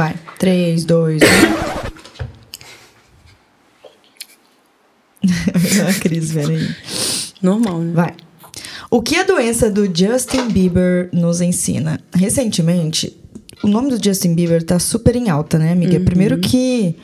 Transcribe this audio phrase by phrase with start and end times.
[0.00, 0.14] Vai.
[0.38, 1.26] 3, 2, 1.
[5.86, 6.74] a Cris, peraí.
[7.42, 7.92] Normal, né?
[7.92, 8.14] Vai.
[8.90, 12.00] O que a doença do Justin Bieber nos ensina?
[12.14, 13.14] Recentemente,
[13.62, 15.98] o nome do Justin Bieber tá super em alta, né, amiga?
[15.98, 16.04] Uhum.
[16.06, 16.96] Primeiro que.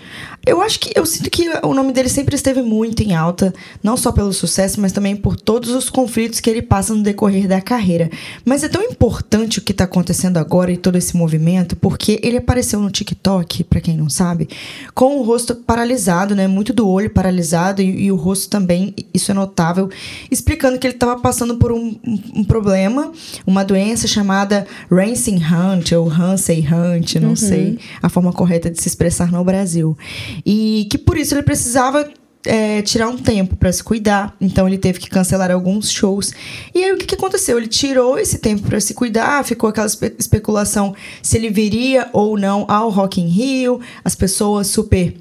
[0.46, 0.92] Eu acho que.
[0.94, 3.52] Eu sinto que o nome dele sempre esteve muito em alta,
[3.82, 7.48] não só pelo sucesso, mas também por todos os conflitos que ele passa no decorrer
[7.48, 8.08] da carreira.
[8.45, 12.36] Mas é tão importante o que tá acontecendo agora e todo esse movimento, porque ele
[12.36, 14.48] apareceu no TikTok, pra quem não sabe,
[14.95, 16.46] com o rosto paralisado, né?
[16.46, 19.90] Muito do olho paralisado e, e o rosto também, isso é notável,
[20.30, 23.10] explicando que ele tava passando por um, um- um problema,
[23.46, 28.87] uma doença chamada Rancing Hunt, ou Hansen Hunt, não sei a forma correta de se
[28.88, 29.96] expressar no Brasil.
[30.45, 32.08] E que por isso ele precisava
[32.45, 34.34] é, tirar um tempo para se cuidar.
[34.40, 36.32] Então ele teve que cancelar alguns shows.
[36.74, 37.59] E aí o que, que aconteceu?
[37.59, 42.38] Ele tirou esse tempo para se cuidar, ficou aquela espe- especulação se ele viria ou
[42.38, 45.16] não ao Rock in Rio, as pessoas super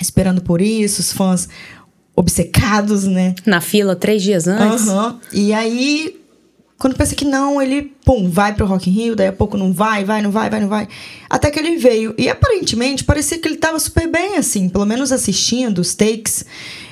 [0.00, 1.48] esperando por isso, os fãs
[2.14, 3.34] obcecados, né?
[3.46, 4.88] Na fila, três dias antes.
[4.88, 5.18] Aham.
[5.32, 6.17] E aí,
[6.78, 9.72] quando pensa que não, ele, pum, vai pro Rock in Rio, daí a pouco não
[9.72, 10.86] vai, vai, não vai, vai, não vai.
[11.28, 12.14] Até que ele veio.
[12.16, 16.44] E aparentemente, parecia que ele tava super bem, assim, pelo menos assistindo os takes.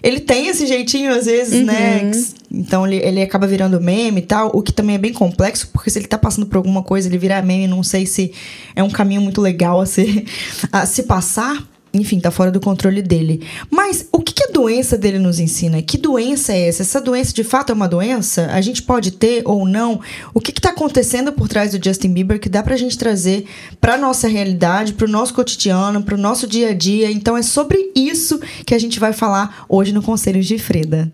[0.03, 2.11] Ele tem esse jeitinho, às vezes, né?
[2.51, 5.89] Então ele, ele acaba virando meme e tal, o que também é bem complexo, porque
[5.89, 8.33] se ele tá passando por alguma coisa, ele virar meme, não sei se
[8.75, 10.25] é um caminho muito legal a se,
[10.73, 11.65] a se passar.
[11.97, 13.47] Enfim, tá fora do controle dele.
[13.71, 15.83] Mas o que, que a doença dele nos ensina?
[15.83, 16.83] Que doença é essa?
[16.83, 18.49] Essa doença de fato é uma doença?
[18.53, 20.01] A gente pode ter ou não?
[20.33, 23.47] O que, que tá acontecendo por trás do Justin Bieber que dá pra gente trazer
[23.81, 27.11] pra nossa realidade, pro nosso cotidiano, pro nosso dia a dia?
[27.11, 31.13] Então é sobre isso que a gente vai falar hoje no Conselhos de Freda.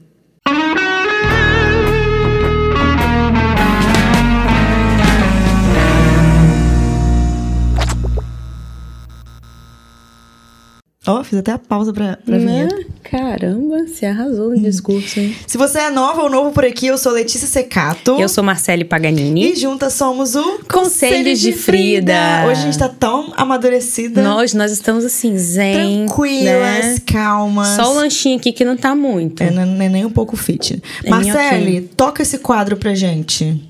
[11.05, 12.67] Ó, fiz até a pausa pra, pra Né?
[12.69, 12.93] vinheta.
[13.03, 15.35] Caramba, você arrasou no discurso, hein?
[15.49, 18.13] Se você é nova ou novo por aqui, eu sou Letícia Secato.
[18.21, 19.55] Eu sou Marcele E Paganini.
[19.57, 22.15] juntas somos o Conselhos de Frida.
[22.47, 24.23] Hoje a gente tá tão amadurecida.
[24.23, 26.07] Nós, nós estamos assim, zen.
[26.07, 26.45] tranquilas,
[26.87, 26.97] né?
[27.05, 27.69] calmas.
[27.71, 29.43] Só o lanchinho aqui que não tá muito.
[29.43, 30.81] É, não não é nem um pouco fit.
[31.05, 33.61] É Marcele, toca esse quadro pra gente.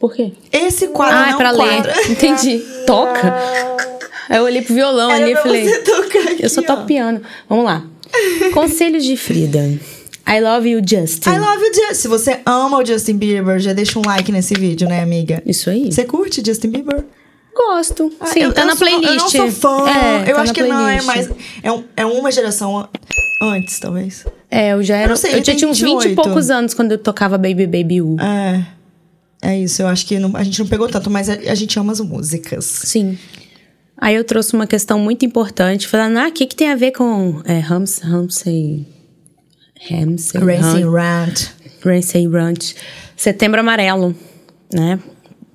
[0.00, 0.32] Por quê?
[0.52, 1.92] Esse quadro Ah, não é pra quadro.
[1.92, 2.10] ler.
[2.10, 2.58] Entendi.
[2.84, 3.32] Toca.
[4.28, 5.72] Aí eu olhei pro violão Era ali e falei.
[5.72, 6.64] aqui, eu só ó.
[6.64, 7.20] toco piano.
[7.48, 7.84] Vamos lá.
[8.52, 9.60] Conselhos de Frida.
[10.28, 11.30] I love you, Justin.
[11.30, 11.94] I love you, Justin.
[11.94, 15.42] Se você ama o Justin Bieber, já deixa um like nesse vídeo, né, amiga?
[15.44, 15.90] Isso aí.
[15.92, 17.04] Você curte Justin Bieber?
[17.54, 18.10] Gosto.
[18.20, 19.10] Ah, Sim, eu- tá eu na sou- playlist.
[19.12, 19.84] eu não sou fã.
[19.90, 21.06] É, eu tá acho que não é playlist.
[21.06, 21.28] mais.
[21.62, 22.88] É, um- é uma geração an-
[23.42, 24.24] antes, talvez.
[24.50, 25.08] É, eu já era.
[25.08, 26.14] não sei, eu já tinha uns 20 e 28.
[26.22, 28.16] poucos anos quando eu tocava Baby Baby U.
[28.20, 28.64] É.
[29.44, 31.76] É isso, eu acho que não- a gente não pegou tanto, mas a, a gente
[31.78, 32.64] ama as músicas.
[32.64, 33.18] Sim.
[34.02, 36.90] Aí eu trouxe uma questão muito importante, falando, ah, o que, que tem a ver
[36.90, 38.84] com é, Hams, Ramsey...
[39.88, 40.40] Ramsey...
[40.40, 41.46] Racing Ram- Rant.
[41.84, 42.74] Ramsey Ranch.
[43.16, 44.12] Setembro Amarelo,
[44.74, 44.98] né?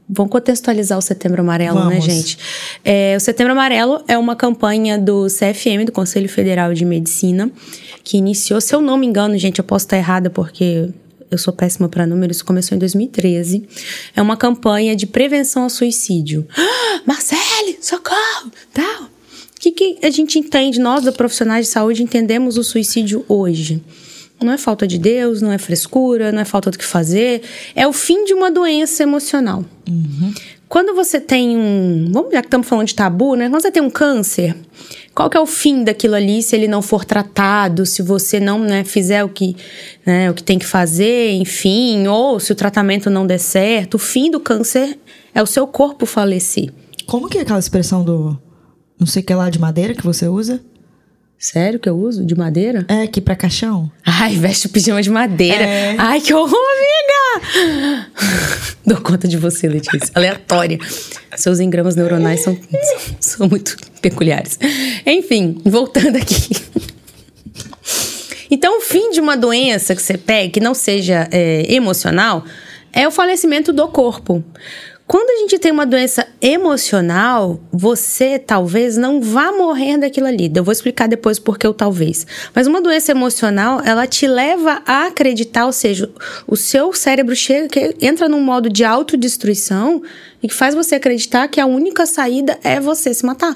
[0.10, 2.06] Vamos contextualizar o Setembro Amarelo, né, Vamos.
[2.06, 2.38] gente?
[2.86, 7.52] É, o Setembro Amarelo é uma campanha do CFM, do Conselho Federal de Medicina,
[8.02, 10.90] que iniciou, se eu não me engano, gente, eu posso estar errada porque
[11.30, 13.68] eu sou péssima para números, começou em 2013.
[14.16, 16.48] É uma campanha de prevenção ao suicídio.
[16.56, 18.52] Ah, Marcele, socorro!
[18.74, 19.04] Tal.
[19.04, 23.84] O que, que a gente entende, nós, da profissionais de saúde, entendemos o suicídio hoje?
[24.40, 27.42] Não é falta de Deus, não é frescura, não é falta do que fazer.
[27.76, 29.66] É o fim de uma doença emocional.
[30.70, 32.10] Quando você tem um.
[32.12, 33.50] Vamos, já que estamos falando de tabu, né?
[33.50, 34.56] Quando você tem um câncer,
[35.16, 38.60] qual que é o fim daquilo ali se ele não for tratado, se você não
[38.60, 39.56] né, fizer o que,
[40.06, 43.96] né, o que tem que fazer, enfim, ou se o tratamento não der certo?
[43.96, 45.00] O fim do câncer
[45.34, 46.70] é o seu corpo falecer.
[47.06, 48.38] Como que é aquela expressão do
[49.00, 50.62] não sei o que lá de madeira que você usa?
[51.40, 52.26] Sério que eu uso?
[52.26, 52.84] De madeira?
[52.88, 53.92] É, aqui pra caixão?
[54.04, 55.64] Ai, veste o pijama de madeira.
[55.64, 55.96] É.
[55.98, 57.17] Ai, que horror, amiga!
[58.86, 60.12] Dou conta de você, Letícia.
[60.14, 60.80] Aleatória.
[61.36, 62.58] Seus engramas neuronais são,
[63.20, 64.58] são muito peculiares.
[65.06, 66.56] Enfim, voltando aqui.
[68.50, 72.46] Então, o fim de uma doença que você pega, que não seja é, emocional,
[72.94, 74.44] é o falecimento do corpo.
[75.08, 80.52] Quando a gente tem uma doença emocional, você talvez não vá morrer daquilo ali.
[80.54, 82.28] Eu vou explicar depois por que o talvez.
[82.54, 86.12] Mas uma doença emocional, ela te leva a acreditar, ou seja,
[86.46, 87.70] o seu cérebro chega,
[88.02, 90.02] entra num modo de autodestruição
[90.44, 93.56] e que faz você acreditar que a única saída é você se matar.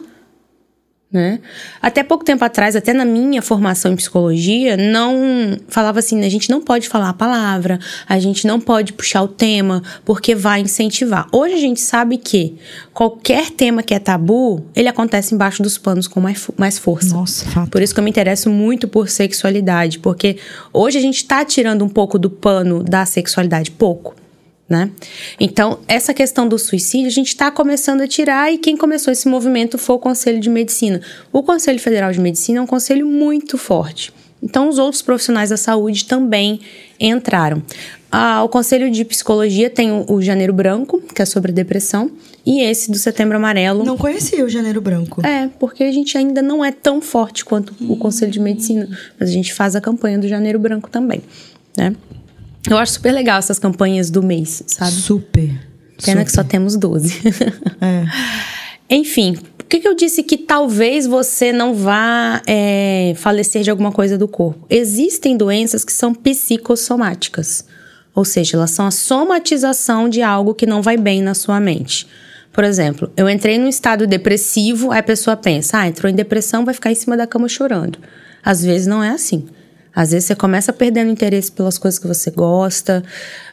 [1.12, 1.40] Né?
[1.81, 6.50] Até pouco tempo atrás, até na minha formação em psicologia, não falava assim, a gente
[6.50, 11.28] não pode falar a palavra, a gente não pode puxar o tema, porque vai incentivar.
[11.31, 12.56] Hoje a gente sabe que
[12.94, 17.13] qualquer tema que é tabu, ele acontece embaixo dos panos com mais, mais força.
[17.13, 17.69] Nossa, fato.
[17.69, 20.38] Por isso que eu me interesso muito por sexualidade, porque
[20.72, 24.20] hoje a gente está tirando um pouco do pano da sexualidade, pouco
[24.71, 24.89] né?
[25.38, 29.27] Então, essa questão do suicídio, a gente está começando a tirar e quem começou esse
[29.27, 31.01] movimento foi o Conselho de Medicina.
[31.31, 34.13] O Conselho Federal de Medicina é um conselho muito forte.
[34.41, 36.62] Então, os outros profissionais da saúde também
[36.97, 37.62] entraram.
[38.09, 42.09] Ah, o Conselho de Psicologia tem o, o, Janeiro Branco, que é sobre depressão,
[42.45, 43.83] e esse do Setembro Amarelo.
[43.83, 45.25] Não conhecia o Janeiro Branco.
[45.25, 47.91] É, porque a gente ainda não é tão forte quanto hum.
[47.91, 48.88] o Conselho de Medicina,
[49.19, 51.21] mas a gente faz a campanha do Janeiro Branco também,
[51.77, 51.94] né?
[52.69, 54.92] Eu acho super legal essas campanhas do mês, sabe?
[54.92, 55.50] Super.
[56.04, 56.25] Pena super.
[56.25, 57.22] que só temos 12.
[57.84, 58.06] É.
[58.94, 63.92] Enfim, por que, que eu disse que talvez você não vá é, falecer de alguma
[63.92, 64.68] coisa do corpo?
[64.69, 67.66] Existem doenças que são psicossomáticas.
[68.13, 72.06] Ou seja, elas são a somatização de algo que não vai bem na sua mente.
[72.52, 76.66] Por exemplo, eu entrei num estado depressivo, aí a pessoa pensa, ah, entrou em depressão,
[76.66, 77.98] vai ficar em cima da cama chorando.
[78.44, 79.48] Às vezes não é assim.
[79.93, 83.03] Às vezes você começa perdendo interesse pelas coisas que você gosta,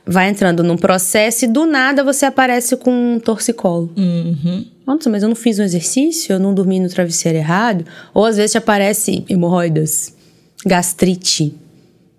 [0.06, 3.92] vai entrando num processo e do nada você aparece com um torcicolo.
[3.96, 4.64] Uhum.
[4.86, 7.84] Nossa, mas eu não fiz um exercício, eu não dormi no travesseiro errado.
[8.14, 10.14] Ou às vezes te aparece hemorroidas,
[10.64, 11.54] gastrite,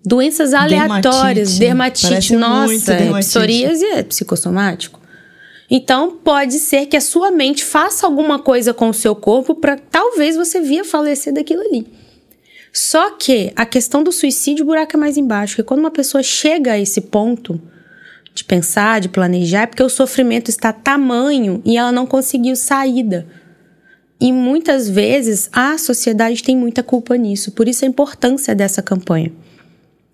[0.04, 3.28] doenças aleatórias, dermatite, dermatite nossa, dermatite.
[3.28, 5.00] psoríase é psicossomático.
[5.70, 9.78] Então, pode ser que a sua mente faça alguma coisa com o seu corpo para
[9.78, 11.86] talvez você via falecer daquilo ali.
[12.72, 15.56] Só que a questão do suicídio, o buraco é mais embaixo.
[15.56, 17.60] Porque quando uma pessoa chega a esse ponto
[18.34, 23.26] de pensar, de planejar, é porque o sofrimento está tamanho e ela não conseguiu saída.
[24.20, 27.52] E muitas vezes a sociedade tem muita culpa nisso.
[27.52, 29.32] Por isso a importância dessa campanha.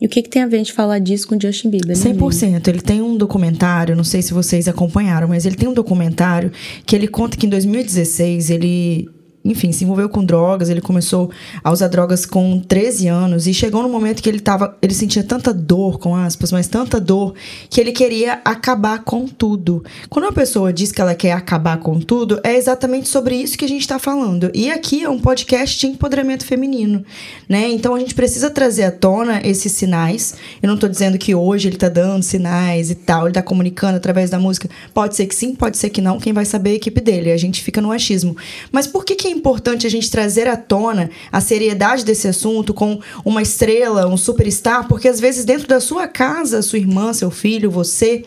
[0.00, 1.88] E o que, que tem a ver a gente falar disso com Justin Bieber?
[1.88, 2.68] Né, 100%.
[2.68, 6.52] Ele tem um documentário, não sei se vocês acompanharam, mas ele tem um documentário
[6.84, 9.08] que ele conta que em 2016 ele
[9.50, 11.30] enfim, se envolveu com drogas, ele começou
[11.62, 15.22] a usar drogas com 13 anos e chegou no momento que ele tava, ele sentia
[15.22, 17.34] tanta dor, com aspas, mas tanta dor,
[17.70, 19.84] que ele queria acabar com tudo.
[20.08, 23.64] Quando uma pessoa diz que ela quer acabar com tudo, é exatamente sobre isso que
[23.64, 24.50] a gente está falando.
[24.52, 27.04] E aqui é um podcast de empoderamento feminino,
[27.48, 27.68] né?
[27.68, 30.34] Então a gente precisa trazer à tona esses sinais.
[30.62, 33.96] Eu não estou dizendo que hoje ele está dando sinais e tal, ele está comunicando
[33.96, 34.68] através da música.
[34.92, 37.30] Pode ser que sim, pode ser que não, quem vai saber é a equipe dele.
[37.30, 38.36] A gente fica no achismo.
[38.72, 42.74] Mas por que que é importante a gente trazer à tona a seriedade desse assunto
[42.74, 47.30] com uma estrela, um superstar, porque às vezes dentro da sua casa, sua irmã, seu
[47.30, 48.24] filho, você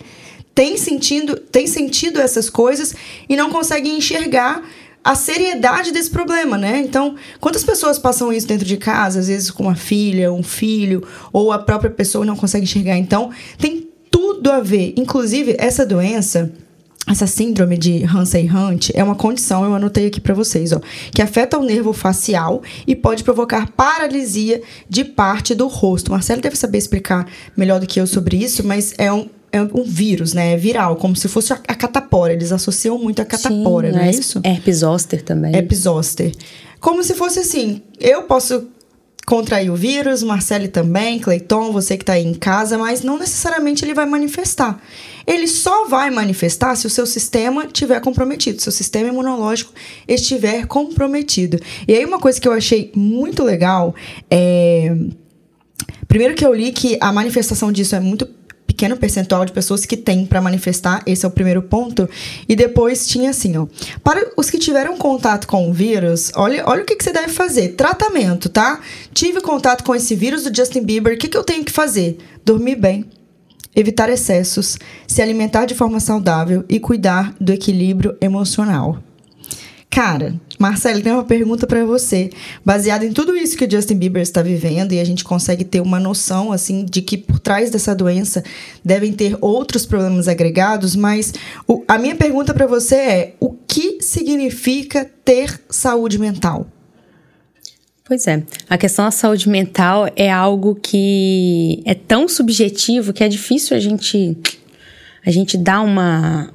[0.55, 2.93] tem sentido, tem sentido essas coisas
[3.27, 4.63] e não consegue enxergar
[5.03, 6.79] a seriedade desse problema, né?
[6.79, 11.07] Então, quantas pessoas passam isso dentro de casa, às vezes com uma filha, um filho,
[11.31, 12.97] ou a própria pessoa não consegue enxergar?
[12.97, 14.93] Então, tem tudo a ver.
[14.97, 16.51] Inclusive, essa doença
[17.09, 20.79] essa síndrome de Hansen-Hunt é uma condição, eu anotei aqui para vocês, ó,
[21.11, 26.11] que afeta o nervo facial e pode provocar paralisia de parte do rosto.
[26.11, 27.27] Marcelo deve saber explicar
[27.57, 30.53] melhor do que eu sobre isso, mas é um, é um vírus, né?
[30.53, 32.33] É viral, como se fosse a, catapora.
[32.33, 34.41] Eles associam muito a catapora, Sim, não é, é isso?
[34.43, 35.55] Herpes zoster também.
[35.55, 36.31] Herpes zoster.
[36.79, 38.67] Como se fosse assim, eu posso
[39.29, 43.85] contrair o vírus, Marcele também, Cleiton, você que está aí em casa, mas não necessariamente
[43.85, 44.81] ele vai manifestar.
[45.27, 49.71] Ele só vai manifestar se o seu sistema estiver comprometido, se o sistema imunológico
[50.07, 51.59] estiver comprometido.
[51.87, 53.93] E aí, uma coisa que eu achei muito legal
[54.31, 54.97] é.
[56.07, 58.27] Primeiro que eu li que a manifestação disso é muito
[58.79, 62.09] pequeno percentual de pessoas que tem para manifestar, esse é o primeiro ponto.
[62.47, 63.67] E depois tinha assim, ó.
[64.01, 67.27] Para os que tiveram contato com o vírus, olha, olha o que, que você deve
[67.27, 67.75] fazer.
[67.75, 68.79] Tratamento, tá?
[69.13, 72.19] Tive contato com esse vírus do Justin Bieber, o que, que eu tenho que fazer?
[72.45, 73.03] Dormir bem,
[73.75, 79.08] evitar excessos, se alimentar de forma saudável e cuidar do equilíbrio emocional.
[79.99, 82.29] Cara, Marcelo, tem uma pergunta para você.
[82.63, 85.81] Baseado em tudo isso que o Justin Bieber está vivendo e a gente consegue ter
[85.81, 88.41] uma noção assim de que por trás dessa doença
[88.81, 91.33] devem ter outros problemas agregados, mas
[91.67, 96.65] o, a minha pergunta para você é: o que significa ter saúde mental?
[98.05, 103.27] Pois é, a questão da saúde mental é algo que é tão subjetivo que é
[103.27, 104.37] difícil a gente
[105.25, 106.53] a gente dar uma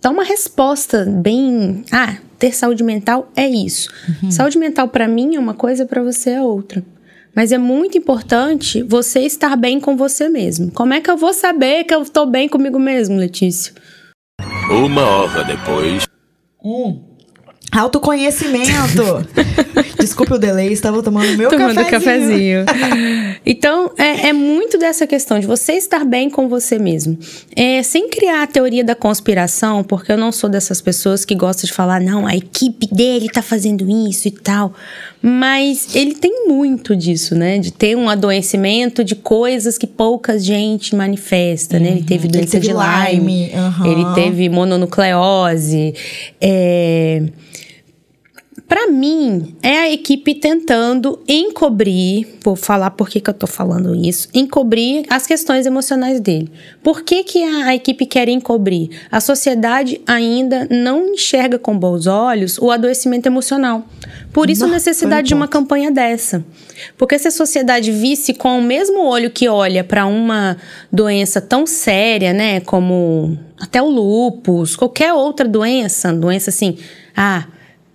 [0.00, 3.90] dar uma resposta bem, ah, ter saúde mental é isso.
[4.22, 4.30] Uhum.
[4.30, 6.84] Saúde mental para mim é uma coisa, para você é outra.
[7.34, 10.70] Mas é muito importante você estar bem com você mesmo.
[10.72, 13.72] Como é que eu vou saber que eu estou bem comigo mesmo, Letícia?
[14.70, 16.06] Uma hora depois.
[16.64, 17.09] Hum.
[17.72, 19.26] Autoconhecimento.
[19.98, 22.64] Desculpe o delay, estava tomando meu Tomando cafezinho.
[22.66, 23.36] cafezinho.
[23.46, 27.18] então, é, é muito dessa questão de você estar bem com você mesmo.
[27.54, 31.66] É, sem criar a teoria da conspiração, porque eu não sou dessas pessoas que gostam
[31.66, 34.72] de falar, não, a equipe dele tá fazendo isso e tal.
[35.22, 37.58] Mas ele tem muito disso, né?
[37.58, 41.90] De ter um adoecimento de coisas que pouca gente manifesta, né?
[41.90, 42.62] Ele teve doença Uhum.
[42.62, 43.86] teve de Lyme, Lyme, aham.
[43.86, 45.94] ele teve mononucleose.
[46.40, 47.22] É...
[48.70, 53.96] Para mim, é a equipe tentando encobrir, vou falar por que, que eu tô falando
[53.96, 56.48] isso, encobrir as questões emocionais dele.
[56.80, 58.90] Por que, que a, a equipe quer encobrir?
[59.10, 63.84] A sociedade ainda não enxerga com bons olhos o adoecimento emocional.
[64.32, 66.44] Por isso a necessidade de uma campanha dessa.
[66.96, 70.56] Porque se a sociedade visse com o mesmo olho que olha para uma
[70.92, 76.78] doença tão séria, né, como até o lúpus, qualquer outra doença, doença assim,
[77.16, 77.48] ah,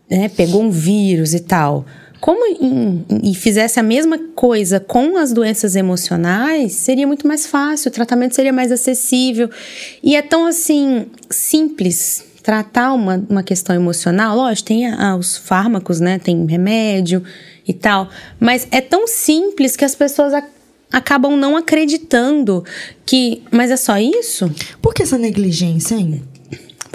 [0.09, 1.85] né, pegou um vírus e tal.
[2.21, 7.89] Como em- e fizesse a mesma coisa com as doenças emocionais, seria muito mais fácil,
[7.89, 9.49] o tratamento seria mais acessível.
[10.01, 14.35] E é tão assim simples tratar uma, uma questão emocional.
[14.37, 14.83] Lógico, tem
[15.19, 16.17] os fármacos, né?
[16.19, 17.23] Tem remédio
[17.67, 18.09] e tal.
[18.39, 20.31] Mas é tão simples que as pessoas
[20.91, 22.63] acabam não acreditando
[23.05, 23.41] que.
[23.51, 24.51] Mas é só isso?
[24.81, 26.23] Por que essa negligência, hein?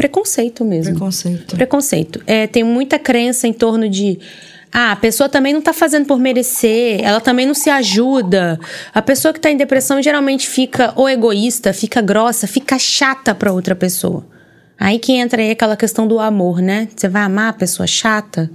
[0.01, 0.93] Preconceito mesmo.
[0.95, 1.55] Preconceito.
[1.55, 2.23] Preconceito.
[2.27, 4.19] É, tem muita crença em torno de.
[4.73, 8.59] Ah, a pessoa também não tá fazendo por merecer, ela também não se ajuda.
[8.95, 13.53] A pessoa que tá em depressão geralmente fica ou egoísta, fica grossa, fica chata pra
[13.53, 14.25] outra pessoa.
[14.79, 16.89] Aí que entra aí aquela questão do amor, né?
[16.97, 18.51] Você vai amar a pessoa chata,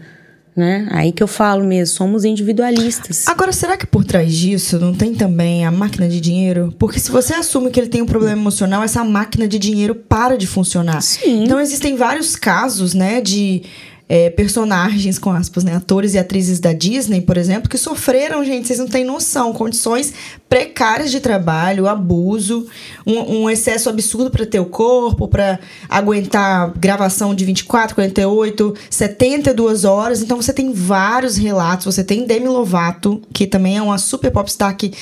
[0.56, 0.88] né?
[0.92, 3.28] Aí que eu falo mesmo, somos individualistas.
[3.28, 6.74] Agora, será que por trás disso não tem também a máquina de dinheiro?
[6.80, 10.38] Porque se você assume que ele tem um problema emocional, essa máquina de dinheiro para
[10.38, 11.02] de funcionar.
[11.02, 11.44] Sim.
[11.44, 13.64] Então, existem vários casos, né, de
[14.08, 18.68] é, personagens, com aspas, né, atores e atrizes da Disney, por exemplo, que sofreram, gente,
[18.68, 20.14] vocês não têm noção, condições
[20.48, 22.68] precárias de trabalho, abuso,
[23.06, 25.60] um, um excesso absurdo para ter o corpo, para
[25.90, 30.22] aguentar gravação de 24, 48, 72 horas.
[30.22, 31.86] Então você tem vários relatos.
[31.86, 34.94] Você tem Demi Lovato, que também é uma super popstar que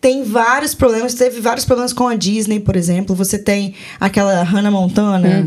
[0.00, 3.14] tem vários problemas, teve vários problemas com a Disney, por exemplo.
[3.14, 5.46] Você tem aquela Hannah Montana.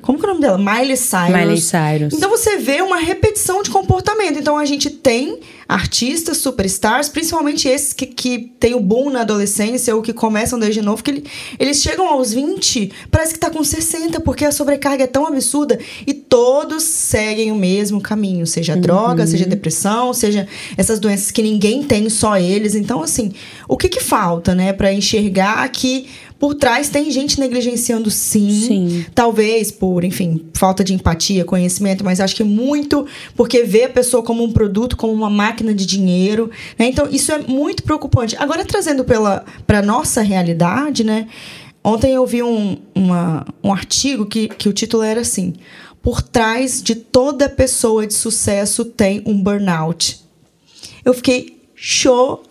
[0.00, 0.56] Como que é o nome dela?
[0.58, 1.28] Miley Cyrus.
[1.36, 2.14] Miley Cyrus.
[2.14, 4.38] Então você vê uma repetição de comportamento.
[4.38, 5.38] Então a gente tem
[5.68, 10.82] artistas, superstars, principalmente esses que, que têm o boom na adolescência ou que começam desde
[10.82, 11.24] novo, que ele-
[11.60, 15.78] eles chegam aos 20, parece que tá com 60, porque a sobrecarga é tão absurda
[16.04, 21.84] e todos seguem o mesmo caminho, seja droga, seja depressão, seja essas doenças que ninguém
[21.84, 22.74] tem, só eles.
[22.74, 23.30] Então, assim,
[23.72, 26.06] o que que falta, né, para enxergar que
[26.38, 29.06] por trás tem gente negligenciando sim, Sim.
[29.14, 34.22] Talvez por, enfim, falta de empatia, conhecimento, mas acho que muito porque vê a pessoa
[34.22, 36.86] como um produto, como uma máquina de dinheiro, né?
[36.86, 38.34] Então, isso é muito preocupante.
[38.38, 39.04] Agora, trazendo
[39.66, 41.28] para nossa realidade, né?
[41.84, 45.52] Ontem eu vi um, uma- um artigo que, que o título era assim:
[46.02, 50.20] Por trás de toda pessoa de sucesso tem um burnout.
[51.04, 52.49] Eu fiquei chocada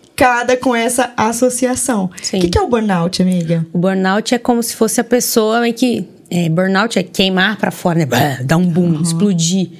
[0.56, 2.10] com essa associação.
[2.22, 2.38] Sim.
[2.38, 3.66] O que, que é o burnout, amiga?
[3.72, 6.08] O burnout é como se fosse a pessoa em que.
[6.30, 8.38] É, burnout é queimar pra fora, né?
[8.44, 9.70] Dar um boom, explodir.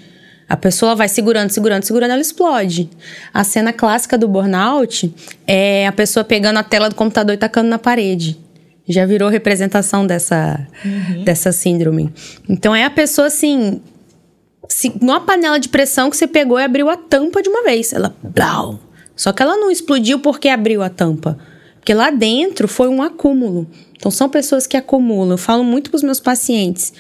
[0.48, 2.90] A pessoa vai segurando, segurando, segurando, ela explode.
[3.32, 5.14] A cena clássica do burnout
[5.46, 8.36] é a pessoa pegando a tela do computador e tacando na parede.
[8.88, 10.66] Já virou representação dessa,
[11.24, 12.12] dessa síndrome.
[12.48, 13.80] Então é a pessoa assim.
[14.68, 17.92] Se, numa panela de pressão que você pegou e abriu a tampa de uma vez.
[17.92, 18.12] Ela.
[18.20, 18.80] Blau.
[19.20, 21.36] Só que ela não explodiu porque abriu a tampa.
[21.74, 23.66] Porque lá dentro foi um acúmulo.
[23.94, 25.32] Então são pessoas que acumulam.
[25.32, 26.90] Eu falo muito para os meus pacientes.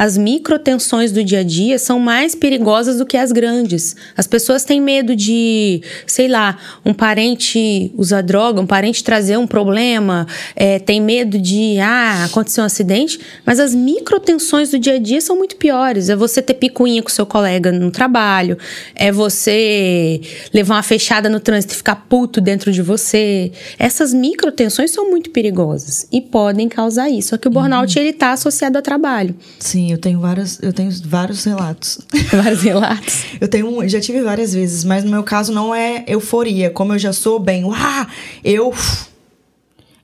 [0.00, 3.94] As microtensões do dia a dia são mais perigosas do que as grandes.
[4.16, 9.46] As pessoas têm medo de, sei lá, um parente usar droga, um parente trazer um
[9.46, 10.26] problema,
[10.56, 13.20] é, tem medo de, ah, aconteceu um acidente.
[13.44, 16.08] Mas as microtensões do dia a dia são muito piores.
[16.08, 18.56] É você ter picuinha com seu colega no trabalho,
[18.94, 23.52] é você levar uma fechada no trânsito e ficar puto dentro de você.
[23.78, 27.28] Essas microtensões são muito perigosas e podem causar isso.
[27.28, 29.34] Só que o burnout ele está associado ao trabalho.
[29.58, 31.98] Sim, eu tenho várias, eu tenho vários relatos.
[32.32, 33.24] Vários relatos.
[33.40, 36.70] Eu tenho, um- já tive várias vezes, mas no meu caso não é euforia.
[36.70, 38.06] Como eu já sou bem, uá,
[38.44, 38.72] eu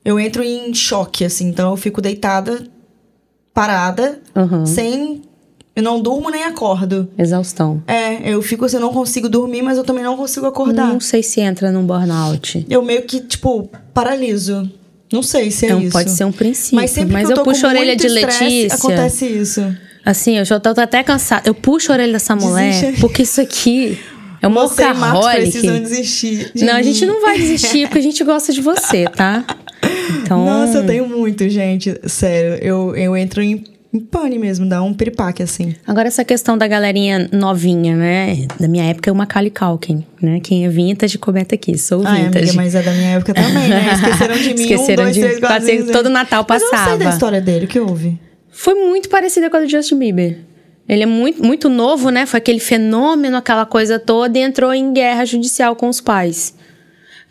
[0.04, 2.64] eu entro em choque assim, então eu fico deitada,
[3.52, 4.64] parada, Uhum.
[4.66, 5.22] sem
[5.74, 7.06] eu não durmo nem acordo.
[7.18, 7.82] Exaustão.
[7.86, 10.86] É, eu fico assim, eu não consigo dormir, mas eu também não consigo acordar.
[10.86, 12.64] Não sei se entra num burnout.
[12.70, 14.70] Eu meio que, tipo, paraliso.
[15.12, 15.92] Não sei se é Então, isso.
[15.92, 16.76] pode ser um princípio.
[16.76, 18.74] Mas sempre Mas que eu, eu tô puxo a orelha de Letícia.
[18.74, 19.76] acontece isso.
[20.04, 21.48] Assim, eu já tô até cansada.
[21.48, 23.00] Eu puxo a orelha dessa mulher, Desiste.
[23.00, 23.98] porque isso aqui
[24.42, 25.50] é uma Você workaholic.
[25.50, 26.50] precisam desistir.
[26.54, 26.82] de Não, a mim.
[26.84, 29.44] gente não vai desistir, porque a gente gosta de você, tá?
[30.22, 31.94] Então, Nossa, eu tenho muito, gente.
[32.06, 33.62] Sério, eu, eu entro em
[34.10, 35.74] pane mesmo, dá um piripaque, assim.
[35.86, 38.46] Agora, essa questão da galerinha novinha, né?
[38.58, 40.40] Da minha época é uma Macaulay Culkin, né?
[40.40, 41.78] Quem é vintage, comenta aqui.
[41.78, 42.38] Sou Ai, vintage.
[42.44, 43.86] amiga, mas é da minha época também, né?
[43.94, 44.60] Esqueceram de mim.
[44.62, 46.08] Esqueceram um, dois, de- três, quatro, cinco, todo.
[46.10, 47.10] Natal Mas eu não sei da passava.
[47.14, 48.18] história dele, o que houve?
[48.50, 50.38] Foi muito parecida com a do Justin Bieber.
[50.88, 52.26] Ele é muito, muito novo, né?
[52.26, 56.54] Foi aquele fenômeno, aquela coisa toda, e entrou em guerra judicial com os pais.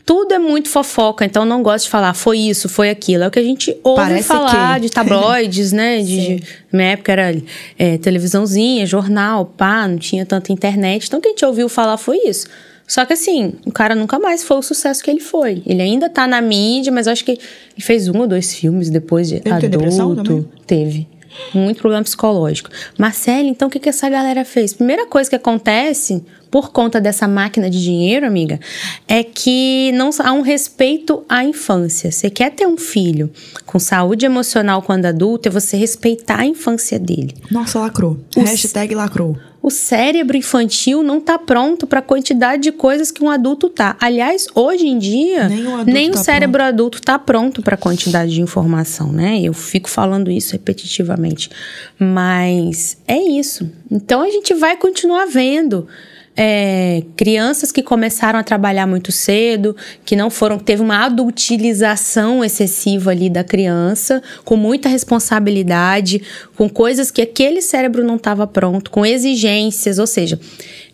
[0.06, 3.24] Tudo é muito fofoca, então não gosto de falar foi isso, foi aquilo.
[3.24, 4.82] É o que a gente ouve Parece falar que.
[4.82, 5.98] de tabloides, né?
[6.02, 6.40] De, Sim.
[6.72, 7.42] na minha época era
[7.80, 11.08] é, televisãozinha, jornal, pá, não tinha tanta internet.
[11.08, 12.48] Então o que a gente ouviu falar foi isso.
[12.88, 15.64] Só que assim, o cara nunca mais foi o sucesso que ele foi.
[15.66, 17.42] Ele ainda tá na mídia, mas acho que ele
[17.80, 20.48] fez um ou dois filmes depois de tem adulto.
[20.68, 21.08] Teve.
[21.54, 22.70] Muito problema psicológico.
[22.98, 24.74] Marcele, então o que, que essa galera fez?
[24.74, 28.60] Primeira coisa que acontece, por conta dessa máquina de dinheiro, amiga,
[29.08, 32.12] é que não há um respeito à infância.
[32.12, 33.30] Você quer ter um filho
[33.66, 37.36] com saúde emocional quando adulto, é você respeitar a infância dele.
[37.52, 38.18] Nossa, lacrou.
[38.36, 39.38] Hashtag lacrou.
[39.66, 43.98] O cérebro infantil não tá pronto para a quantidade de coisas que um adulto tá.
[44.00, 48.32] Aliás, hoje em dia, Nem o o tá cérebro adulto tá pronto para a quantidade
[48.32, 49.42] de informação, né?
[49.42, 51.50] Eu fico falando isso repetitivamente.
[51.98, 53.68] Mas é isso.
[53.90, 55.88] Então a gente vai continuar vendo.
[56.38, 63.12] É, crianças que começaram a trabalhar muito cedo, que não foram, teve uma adultilização excessiva
[63.12, 66.22] ali da criança, com muita responsabilidade,
[66.56, 70.40] com coisas que aquele cérebro não estava pronto, com exigências, ou seja,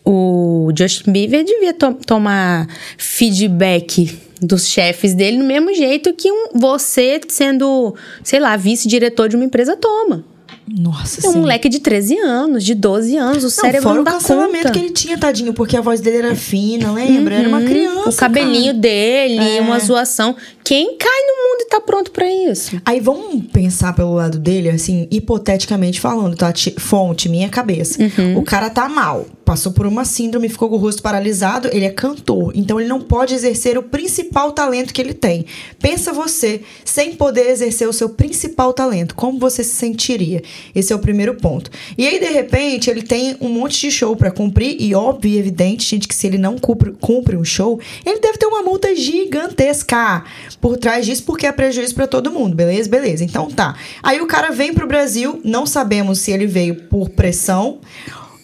[0.06, 2.68] o Justin Bieber devia to- tomar
[2.98, 9.36] feedback dos chefes dele do mesmo jeito que um, você sendo, sei lá, vice-diretor de
[9.36, 10.26] uma empresa toma.
[10.68, 14.02] Nossa, É um moleque de 13 anos, de 12 anos, o Não, cérebro fora não
[14.02, 14.72] o dá cancelamento conta.
[14.72, 17.36] que ele tinha, tadinho, porque a voz dele era fina, lembra?
[17.36, 18.10] Era uma criança.
[18.10, 18.78] o cabelinho cara.
[18.78, 19.62] dele, É.
[19.62, 20.36] uma zoação.
[20.64, 22.80] Quem cai no mundo tá pronto pra isso?
[22.86, 26.54] Aí vamos pensar pelo lado dele, assim, hipoteticamente falando, tá?
[26.78, 27.98] Fonte, minha cabeça.
[28.02, 28.40] Uhum.
[28.40, 31.90] O cara tá mal, passou por uma síndrome, ficou com o rosto paralisado, ele é
[31.90, 32.52] cantor.
[32.54, 35.46] Então ele não pode exercer o principal talento que ele tem.
[35.80, 40.44] Pensa você, sem poder exercer o seu principal talento, como você se sentiria?
[40.76, 41.72] Esse é o primeiro ponto.
[41.98, 45.38] E aí, de repente, ele tem um monte de show pra cumprir, e óbvio e
[45.38, 48.94] evidente, gente, que se ele não cumpre, cumpre um show, ele deve ter uma multa
[48.94, 50.26] gigantesca
[50.60, 52.90] por trás disso, porque é prejuízo pra todo mundo, beleza?
[52.90, 53.24] Beleza.
[53.24, 53.76] Então tá.
[54.02, 57.80] Aí o cara vem pro Brasil, não sabemos se ele veio por pressão,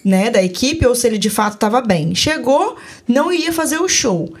[0.04, 2.14] né, da equipe ou se ele de fato estava bem.
[2.14, 2.76] Chegou,
[3.08, 4.32] não ia fazer o show.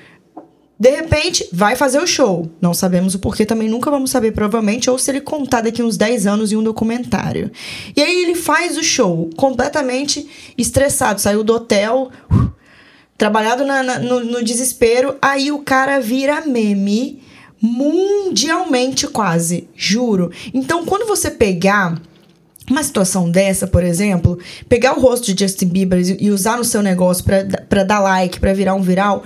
[0.78, 2.48] De repente, vai fazer o show.
[2.60, 5.96] Não sabemos o porquê, também nunca vamos saber, provavelmente, ou se ele contar daqui uns
[5.96, 7.50] 10 anos em um documentário.
[7.96, 10.24] E aí ele faz o show completamente
[10.56, 12.12] estressado, saiu do hotel,
[13.18, 15.16] trabalhado na- na- no, no desespero.
[15.20, 17.26] Aí o cara vira meme
[17.60, 20.30] mundialmente quase, juro.
[20.52, 22.00] Então, quando você pegar
[22.70, 26.82] uma situação dessa, por exemplo, pegar o rosto de Justin Bieber e usar no seu
[26.82, 29.22] negócio pra dar like, pra virar um viral,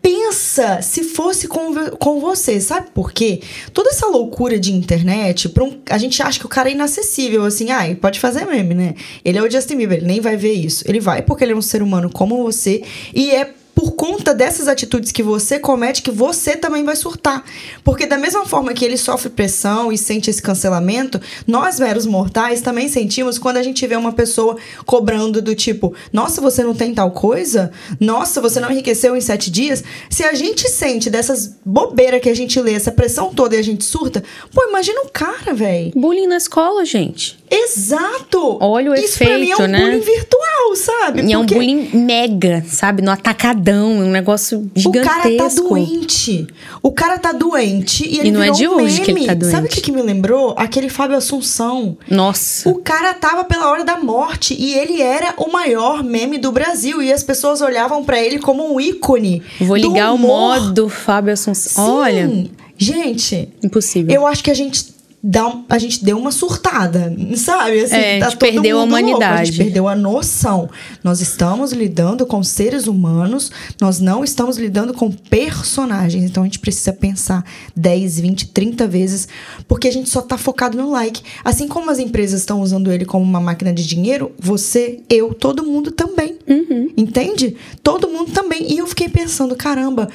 [0.00, 3.40] pensa se fosse com, com você, sabe por quê?
[3.74, 7.70] Toda essa loucura de internet, um- a gente acha que o cara é inacessível, assim,
[7.70, 8.94] ai, pode fazer meme, né?
[9.24, 10.84] Ele é o Justin Bieber, ele nem vai ver isso.
[10.88, 12.82] Ele vai porque ele é um ser humano como você
[13.14, 17.44] e é por conta dessas atitudes que você comete que você também vai surtar.
[17.84, 22.62] Porque da mesma forma que ele sofre pressão e sente esse cancelamento, nós meros mortais
[22.62, 26.94] também sentimos quando a gente vê uma pessoa cobrando do tipo, nossa, você não tem
[26.94, 27.70] tal coisa?
[28.00, 29.84] Nossa, você não enriqueceu em sete dias?
[30.08, 33.62] Se a gente sente dessas bobeiras que a gente lê, essa pressão toda e a
[33.62, 35.92] gente surta, pô, imagina o cara, velho.
[35.94, 37.38] Bullying na escola, gente.
[37.50, 38.58] Exato!
[38.60, 39.78] Olha o Isso pra mim é efeito, um né?
[39.80, 41.22] bullying virtual, sabe?
[41.22, 43.02] E é um Porque- bullying mega, sabe?
[43.02, 45.68] No atacadão, é um negócio O cara tá gigantesco.
[45.68, 46.46] doente.
[46.82, 49.26] O cara tá doente e ele E não é de um hoje que ele meme.
[49.26, 49.52] tá doente.
[49.52, 50.54] Sabe o que, que me lembrou?
[50.56, 51.96] Aquele Fábio Assunção.
[52.10, 52.68] Nossa.
[52.68, 57.02] O cara tava pela hora da morte e ele era o maior meme do Brasil
[57.02, 59.42] e as pessoas olhavam pra ele como um ícone.
[59.60, 61.84] Vou ligar o modo Fábio Assunção.
[61.86, 61.90] Sim.
[61.92, 64.14] Olha, gente, impossível.
[64.14, 64.95] eu acho que a gente
[65.28, 67.80] dá a gente deu uma surtada, sabe?
[67.80, 69.46] Assim, É, a tá gente todo perdeu a mundo louco, A humanidade.
[69.46, 70.70] gente perdeu a noção.
[71.02, 76.22] Nós estamos lidando com seres humanos, nós não estamos lidando com personagens.
[76.24, 79.28] Então a gente precisa pensar 10, 20, 30 vezes,
[79.66, 81.20] porque a gente só tá focado no like.
[81.44, 85.64] Assim como as empresas estão usando ele como uma máquina de dinheiro, você, eu, todo
[85.64, 86.36] mundo também.
[86.46, 86.92] Uhum.
[86.96, 87.56] Entende?
[87.82, 88.72] Todo mundo também.
[88.72, 90.08] E eu fiquei pensando, caramba,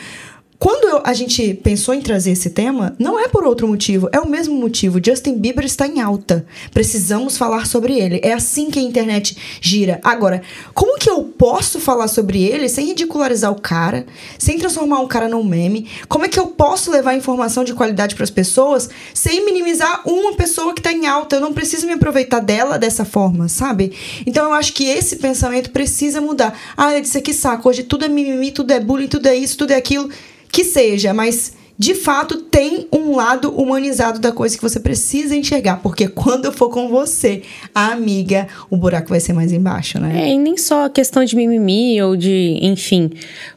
[0.63, 4.19] Quando eu- a gente pensou em trazer esse tema, não é por outro motivo, é
[4.19, 5.01] o mesmo motivo.
[5.03, 6.45] Justin Bieber está em alta.
[6.71, 8.19] Precisamos falar sobre ele.
[8.21, 9.99] É assim que a internet gira.
[10.03, 10.43] Agora,
[10.75, 14.05] como que eu posso falar sobre ele sem ridicularizar o cara,
[14.37, 15.87] sem transformar um cara num meme?
[16.07, 20.33] Como é que eu posso levar informação de qualidade para as pessoas sem minimizar uma
[20.33, 21.37] pessoa que está em alta?
[21.37, 23.93] Eu não preciso me aproveitar dela dessa forma, sabe?
[24.27, 26.55] Então eu acho que esse pensamento precisa mudar.
[26.77, 27.67] Ah, eu disse que saco.
[27.67, 30.07] Hoje tudo é mimimi, tudo é bullying, tudo é isso, tudo é aquilo.
[30.51, 35.77] Que seja, mas de fato tem um lado humanizado da coisa que você precisa enxergar.
[35.77, 37.41] Porque quando eu for com você,
[37.73, 40.27] a amiga, o buraco vai ser mais embaixo, né?
[40.27, 43.09] É, e nem só a questão de mimimi ou de, enfim.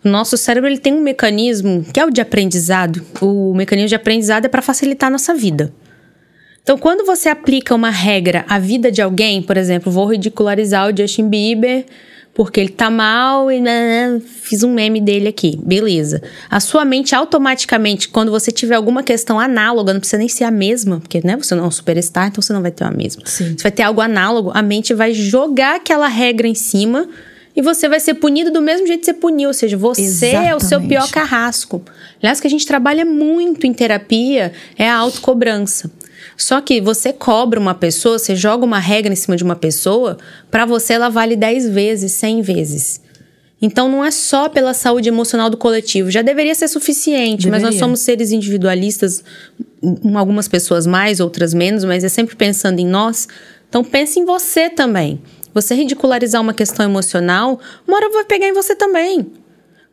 [0.02, 3.04] O nosso cérebro ele tem um mecanismo que é o de aprendizado.
[3.20, 5.70] O mecanismo de aprendizado é para facilitar a nossa vida.
[6.62, 10.96] Então, quando você aplica uma regra à vida de alguém, por exemplo, vou ridicularizar o
[10.96, 11.84] Justin Bieber
[12.34, 15.56] porque ele tá mal e né, fiz um meme dele aqui.
[15.62, 16.20] Beleza.
[16.50, 20.50] A sua mente automaticamente, quando você tiver alguma questão análoga, não precisa nem ser a
[20.50, 23.22] mesma, porque né, você não é um superstar, então você não vai ter a mesma.
[23.24, 23.54] Sim.
[23.56, 27.08] Você vai ter algo análogo, a mente vai jogar aquela regra em cima
[27.54, 29.48] e você vai ser punido do mesmo jeito que você puniu.
[29.48, 30.88] Ou seja, você é o seu Exatamente.
[30.88, 31.82] pior carrasco.
[32.20, 35.88] Aliás, o que a gente trabalha muito em terapia é a autocobrança.
[36.36, 40.16] Só que você cobra uma pessoa, você joga uma regra em cima de uma pessoa,
[40.50, 43.00] pra você ela vale 10 vezes, 100 vezes.
[43.62, 47.70] Então não é só pela saúde emocional do coletivo, já deveria ser suficiente, mas nós
[47.70, 47.78] Deveria.
[47.78, 49.24] somos seres individualistas,
[49.82, 53.26] um- algumas pessoas mais, outras menos, mas é sempre pensando em nós.
[53.68, 55.20] Então pense em você também.
[55.54, 59.26] Você ridicularizar uma questão emocional, uma hora vai pegar em você também.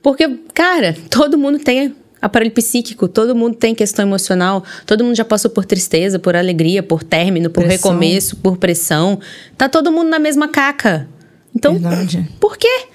[0.02, 5.26] Porque, cara, todo mundo tem aparelho psíquico, todo mundo tem questão emocional, todo mundo já
[5.26, 7.92] passou por tristeza, por alegria, por término, por Pressão.
[7.92, 9.20] recomeço, por pressão.
[9.58, 11.08] Tá todo mundo na mesma caca.
[11.56, 12.30] Então, Verdade.
[12.40, 12.86] por quê?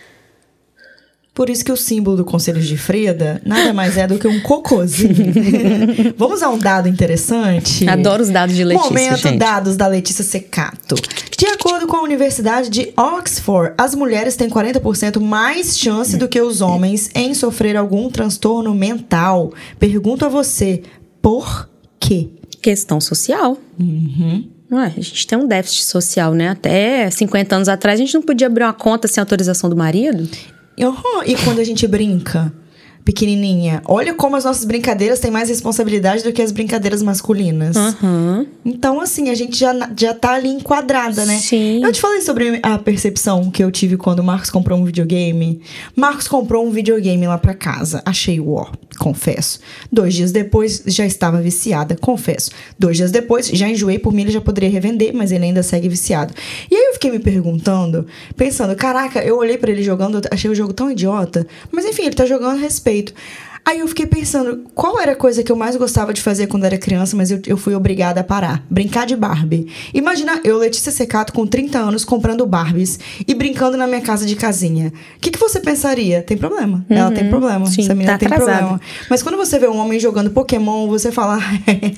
[1.37, 4.41] Por isso que o símbolo do Conselho de Freda nada mais é do que um
[4.41, 5.35] cocôzinho.
[6.17, 7.87] Vamos a um dado interessante?
[7.87, 9.37] Adoro os dados de Letícia, Momento gente.
[9.39, 10.95] dados da Letícia Secato.
[11.37, 16.41] De acordo com a Universidade de Oxford, as mulheres têm 40% mais chance do que
[16.41, 19.53] os homens em sofrer algum transtorno mental.
[19.79, 20.85] Pergunto a você,
[21.21, 21.69] por
[22.01, 22.31] quê?
[22.63, 23.59] Questão social.
[23.79, 24.49] Uhum.
[24.71, 24.87] Não é?
[24.87, 26.49] A gente tem um déficit social, né?
[26.49, 30.27] Até 50 anos atrás, a gente não podia abrir uma conta sem autorização do marido.
[30.79, 31.23] Uhum.
[31.25, 32.53] E quando a gente brinca,
[33.07, 37.77] pequenininha, olha como as nossas brincadeiras têm mais responsabilidade do que as brincadeiras masculinas.
[37.77, 38.45] Aham.
[38.65, 41.39] Então, assim, a gente já, já tá ali enquadrada, né?
[41.39, 41.85] Sim.
[41.85, 45.61] Eu te falei sobre a percepção que eu tive quando o Marcos comprou um videogame.
[45.95, 48.03] Marcos comprou um videogame lá pra casa.
[48.05, 48.67] Achei o ó,
[48.99, 49.61] confesso.
[49.91, 52.51] Dois dias depois, já estava viciada, confesso.
[52.77, 55.89] Dois dias depois, já enjoei por mim, ele já poderia revender, mas ele ainda segue
[55.89, 56.35] viciado.
[56.69, 58.05] E aí eu fiquei me perguntando,
[58.37, 61.47] pensando, caraca, eu olhei pra ele jogando, achei o jogo tão idiota.
[61.71, 62.96] Mas enfim, ele tá jogando a respeito.
[63.03, 63.13] state
[63.67, 66.63] Aí eu fiquei pensando, qual era a coisa que eu mais gostava de fazer quando
[66.63, 68.65] era criança, mas eu, eu fui obrigada a parar?
[68.71, 69.67] Brincar de Barbie.
[69.93, 74.37] Imagina eu, Letícia Secato, com 30 anos, comprando Barbies e brincando na minha casa de
[74.37, 74.93] casinha.
[75.17, 76.23] O que, que você pensaria?
[76.23, 76.87] Tem problema.
[76.89, 77.65] Ela tem problema.
[77.65, 77.67] Uhum.
[77.67, 78.57] Sim, Essa menina tá tem atrasada.
[78.59, 78.81] problema.
[79.11, 81.41] Mas quando você vê um homem jogando Pokémon, você fala,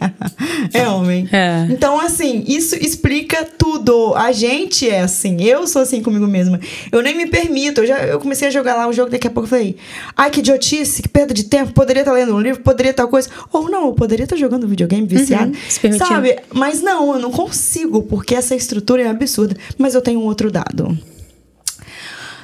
[0.72, 1.28] é homem.
[1.31, 1.66] É.
[1.68, 4.14] Então, assim, isso explica tudo.
[4.14, 5.42] A gente é assim.
[5.42, 6.59] Eu sou assim comigo mesma.
[6.90, 7.83] Eu nem me permito.
[7.83, 9.76] Eu, já, eu comecei a jogar lá o jogo, daqui a pouco eu falei,
[10.16, 11.58] ai, que idiotice, que perda de tempo.
[11.66, 13.29] Poderia estar lendo um livro, poderia tal coisa.
[13.53, 15.53] Ou não, eu poderia estar jogando videogame viciado.
[15.53, 16.09] Uhum, se permitindo.
[16.09, 16.37] sabe?
[16.53, 19.57] Mas não, eu não consigo, porque essa estrutura é absurda.
[19.77, 20.97] Mas eu tenho um outro dado.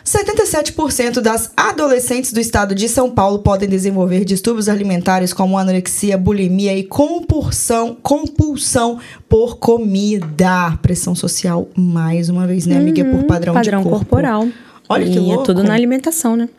[0.04, 6.76] 77% das adolescentes do estado de São Paulo podem desenvolver distúrbios alimentares como anorexia, bulimia
[6.76, 8.98] e compulsão, compulsão
[9.28, 10.76] por comida.
[10.82, 13.02] Pressão social, mais uma vez, né, amiga?
[13.04, 14.46] por padrão, Padrão corporal.
[14.88, 15.42] Olha e que louco.
[15.42, 16.50] é tudo na alimentação, né?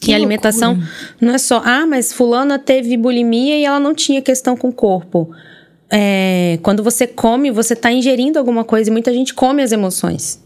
[0.00, 0.90] Que e a alimentação loucura.
[1.20, 4.72] não é só, ah, mas fulana teve bulimia e ela não tinha questão com o
[4.72, 5.30] corpo.
[5.90, 10.40] É, quando você come, você tá ingerindo alguma coisa e muita gente come as emoções.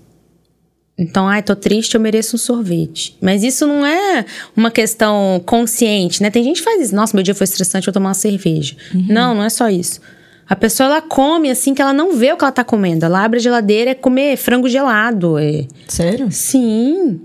[0.96, 3.16] Então, ai, tô triste, eu mereço um sorvete.
[3.20, 4.24] Mas isso não é
[4.56, 6.30] uma questão consciente, né?
[6.30, 6.94] Tem gente que faz isso.
[6.94, 8.76] Nossa, meu dia foi estressante, eu vou tomar uma cerveja.
[9.08, 10.00] Não, não é só isso.
[10.48, 13.04] A pessoa, ela come assim que ela não vê o que ela tá comendo.
[13.04, 15.66] Ela abre a geladeira, é comer frango gelado, é...
[15.88, 16.30] Sério?
[16.30, 17.20] Sim.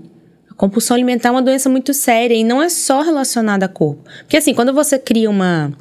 [0.60, 4.04] Compulsão alimentar é uma doença muito séria e não é só relacionada a corpo.
[4.18, 5.72] Porque assim, quando você cria uma,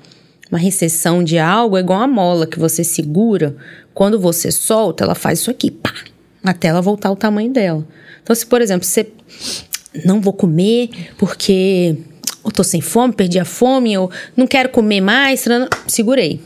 [0.49, 3.57] uma recessão de algo, é igual a mola que você segura.
[3.93, 5.93] Quando você solta, ela faz isso aqui, pá,
[6.41, 7.85] até ela voltar ao tamanho dela.
[8.23, 9.11] Então, se, por exemplo, você
[10.05, 11.97] não vou comer porque
[12.45, 15.43] eu tô sem fome, perdi a fome, eu não quero comer mais,
[15.87, 16.39] segurei.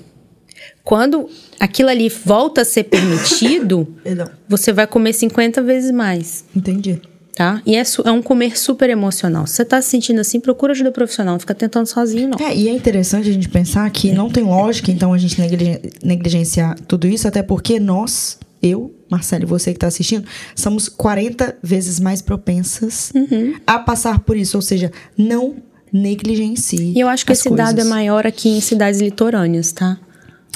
[0.84, 3.96] Quando aquilo ali volta a ser permitido,
[4.50, 6.44] você vai comer 50 vezes mais.
[6.56, 7.00] Entendi.
[7.36, 7.62] Tá?
[7.66, 9.48] E é, é um comer super emocional.
[9.48, 11.34] Se você tá se sentindo assim, procura ajuda profissional.
[11.34, 12.38] Não fica tentando sozinho, não.
[12.46, 15.80] É, e é interessante a gente pensar que não tem lógica, então, a gente negligen-
[16.04, 21.56] negligenciar tudo isso, até porque nós, eu, Marcelo e você que está assistindo, somos 40
[21.64, 23.56] vezes mais propensas Uhum.
[23.66, 24.56] a passar por isso.
[24.56, 25.56] Ou seja, não
[25.92, 26.94] negligencie.
[26.96, 27.90] E eu acho que esse dado é coisas.
[27.90, 29.98] maior aqui em cidades litorâneas, tá?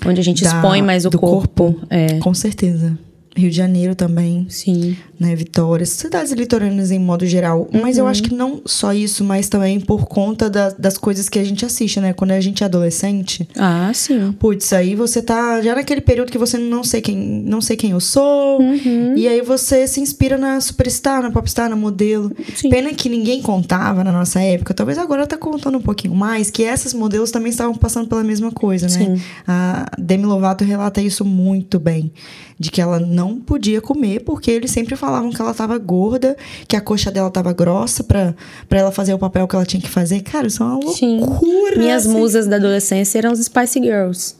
[0.05, 1.79] Onde a gente Da- expõe mais o do corpo.
[1.89, 2.97] É, Com certeza.
[3.37, 4.45] Rio de Janeiro também.
[4.49, 4.95] sim.
[5.19, 7.67] né, Vitória, cidades litorâneas em modo geral.
[7.73, 8.03] Mas Uhum.
[8.03, 11.43] eu acho que não só isso, mas também por conta da- das coisas que a
[11.43, 12.13] gente assiste, né?
[12.13, 14.31] Quando a gente é adolescente, Ah, sim.
[14.33, 17.89] putz, aí você tá já naquele período que você não sei quem, não sei quem
[17.91, 18.61] eu sou.
[18.61, 19.15] Uhum.
[19.17, 22.31] E aí você se inspira na superstar, na popstar, na modelo.
[22.55, 22.69] Sim.
[22.69, 24.71] Pena que ninguém contava na nossa época.
[24.75, 28.51] Talvez agora tá contando um pouquinho mais que essas modelos também estavam passando pela mesma
[28.51, 28.93] coisa, né?
[29.15, 29.21] Sim.
[29.47, 32.11] A Demi Lovato relata isso muito bem,
[32.59, 36.37] de que ela não podia comer porque eles sempre falavam que ela tava gorda,
[36.67, 38.33] que a coxa dela tava grossa pra,
[38.69, 40.21] pra ela fazer o papel que ela tinha que fazer.
[40.21, 41.19] Cara, isso é uma Sim.
[41.19, 41.77] loucura.
[41.77, 42.17] Minhas assim.
[42.17, 44.35] musas da adolescência eram as Spice Girls.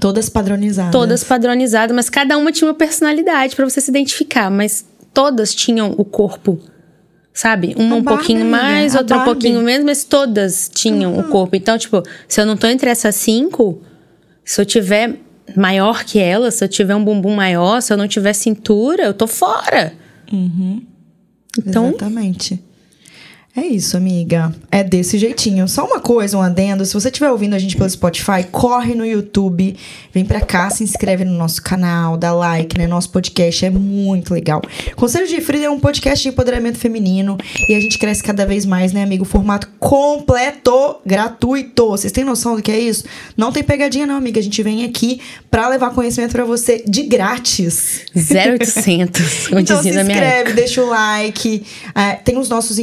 [0.00, 0.92] Todas padronizadas.
[0.92, 4.50] Todas padronizadas, mas cada uma tinha uma personalidade pra você se identificar.
[4.50, 6.58] Mas todas tinham o corpo,
[7.34, 7.74] sabe?
[7.76, 9.32] Uma A um Barbie, pouquinho mais, outra um Barbie.
[9.34, 11.54] pouquinho menos, mas todas tinham o corpo.
[11.56, 13.82] Então, tipo, se eu não tô entre essas cinco,
[14.44, 15.18] se eu tiver
[15.56, 19.14] maior que ela, se eu tiver um bumbum maior, se eu não tiver cintura, eu
[19.14, 19.92] tô fora.
[21.58, 22.62] Então, Exatamente.
[23.54, 24.50] É isso, amiga.
[24.70, 25.68] É desse jeitinho.
[25.68, 26.86] Só uma coisa, um adendo.
[26.86, 29.76] Se você estiver ouvindo a gente pelo Spotify, corre no YouTube,
[30.10, 32.86] vem pra cá, se inscreve no nosso canal, dá like, né?
[32.86, 34.62] Nosso podcast é muito legal.
[34.96, 37.36] Conselho de Frida é um podcast de empoderamento feminino
[37.68, 39.26] e a gente cresce cada vez mais, né, amigo?
[39.26, 41.90] Formato completo, gratuito.
[41.90, 43.04] Vocês têm noção do que é isso?
[43.36, 44.40] Não tem pegadinha, não, amiga.
[44.40, 48.06] A gente vem aqui pra levar conhecimento pra você de grátis.
[48.16, 51.66] 0800, como Então se inscreve, deixa o like.
[51.94, 52.78] É, tem os nossos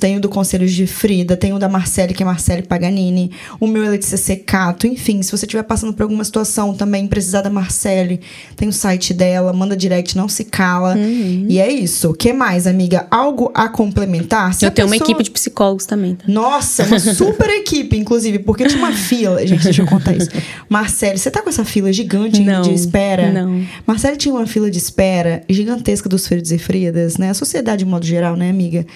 [0.00, 3.66] Tem o do Conselhos de Frida, tem o da Marcele, que é Marcele Paganini, o
[3.66, 4.86] meu é Letícia Secato.
[4.86, 8.20] Enfim, se você estiver passando por alguma situação também, precisar da Marcele,
[8.56, 10.94] tem o site dela, manda direct, não se cala.
[10.96, 11.46] Uhum.
[11.48, 12.10] E é isso.
[12.10, 13.06] O que mais, amiga?
[13.10, 14.54] Algo a complementar?
[14.54, 16.24] Se Eu tenho uma pessoa- equipe de psicólogos também, tá?
[16.28, 19.46] nossa, uma super equipe, inclusive, porque tinha uma fila.
[19.46, 20.28] Gente, deixa eu contar isso.
[20.68, 23.32] Marcele, você tá com essa fila gigante Não, de espera?
[23.32, 23.64] não.
[23.86, 27.30] Marcele tinha uma fila de espera gigantesca dos Fridos e Fridas, né?
[27.30, 28.86] A sociedade, de modo geral, né, amiga?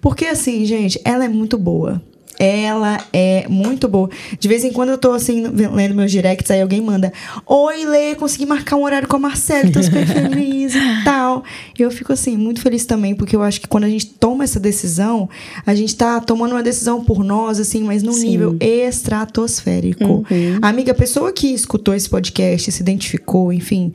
[0.00, 2.02] Porque, assim, gente, ela é muito boa.
[2.38, 4.08] Ela é muito boa.
[4.38, 7.12] De vez em quando eu tô assim, lendo meus directs, aí alguém manda:
[7.44, 11.42] Oi, Lê, consegui marcar um horário com a Marcela, tô super feliz e tal.
[11.76, 14.44] E eu fico assim, muito feliz também, porque eu acho que quando a gente toma
[14.44, 15.28] essa decisão,
[15.66, 18.28] a gente tá tomando uma decisão por nós, assim, mas num Sim.
[18.28, 20.24] nível estratosférico.
[20.62, 23.92] Amiga, a pessoa que escutou esse podcast, se identificou, enfim,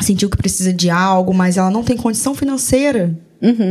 [0.00, 3.12] sentiu que precisa de algo, mas ela não tem condição financeira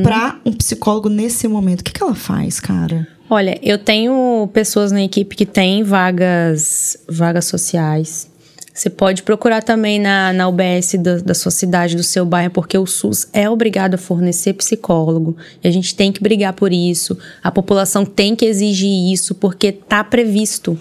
[0.04, 1.82] pra um psicólogo nesse momento.
[1.82, 3.08] O que, que ela faz, cara?
[3.30, 8.30] Olha, eu tenho pessoas na equipe que têm vagas, vagas sociais.
[8.74, 12.78] Você pode procurar também na, na UBS da, da sua cidade, do seu bairro, porque
[12.78, 15.36] o SUS é obrigado a fornecer psicólogo.
[15.64, 17.18] E a gente tem que brigar por isso.
[17.44, 20.80] A população tem que exigir isso, porque tá previsto,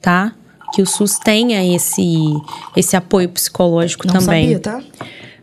[0.00, 0.34] tá?
[0.74, 2.16] Que o SUS tenha esse,
[2.76, 4.42] esse apoio psicológico Não também.
[4.52, 4.82] sabia, tá?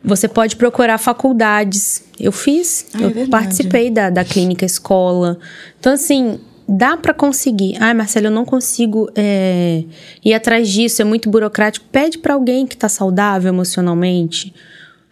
[0.03, 2.03] Você pode procurar faculdades.
[2.19, 3.29] Eu fiz, Ah, é eu verdade.
[3.29, 5.37] participei da, da clínica escola.
[5.79, 7.75] Então, assim, dá pra conseguir.
[7.79, 9.83] Ai, Marcelo, eu não consigo é,
[10.23, 11.85] ir atrás disso, é muito burocrático.
[11.91, 14.53] Pede pra alguém que tá saudável emocionalmente.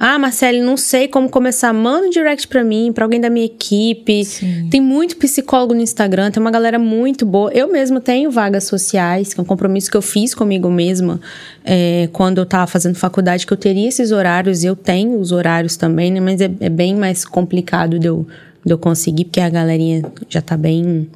[0.06, 1.72] Ah, Marcelo, não sei como começar.
[1.72, 4.26] Manda um direct pra mim, pra alguém da minha equipe.
[4.26, 4.68] Sim.
[4.70, 7.50] Tem muito psicólogo no Instagram, tem uma galera muito boa.
[7.54, 11.22] Eu mesma tenho vagas sociais, que é um compromisso que eu fiz comigo mesma
[11.64, 15.32] é, quando eu tava fazendo faculdade, que eu teria esses horários, e eu tenho os
[15.32, 16.20] horários também, né?
[16.20, 18.28] Mas é, é bem mais complicado de eu,
[18.66, 21.08] de eu conseguir, porque a galerinha já tá bem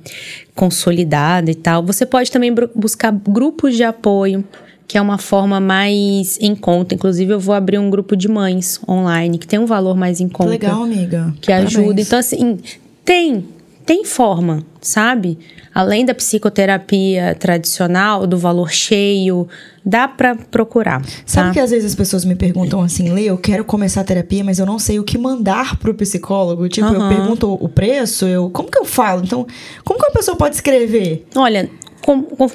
[0.56, 1.84] consolidada e tal.
[1.84, 4.46] Você pode também buscar grupos de apoio
[4.88, 6.96] que é uma forma mais em conta.
[6.96, 10.30] Inclusive, eu vou abrir um grupo de mães online, que tem um valor mais em
[10.30, 10.52] conta.
[10.52, 11.34] Legal, amiga.
[11.42, 11.84] Que ajuda.
[11.84, 12.08] Parabéns.
[12.08, 12.58] Então, assim,
[13.04, 13.46] tem,
[13.86, 15.38] tem forma, sabe?
[15.76, 19.48] Além da psicoterapia tradicional, do valor cheio,
[19.86, 21.02] dá pra procurar.
[21.26, 21.54] Sabe tá?
[21.54, 24.58] que às vezes as pessoas me perguntam assim, Lê, eu quero começar a terapia, mas
[24.58, 26.68] eu não sei o que mandar pro psicólogo.
[26.70, 28.50] Tipo, eu pergunto o preço, eu.
[28.50, 29.22] Como que eu falo?
[29.24, 29.46] Então,
[29.84, 31.28] como que uma pessoa pode escrever?
[31.36, 31.70] Olha,
[32.02, 32.50] com- com-